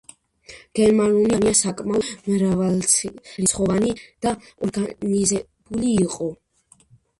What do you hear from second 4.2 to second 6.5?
და ორგანიზებული იყო.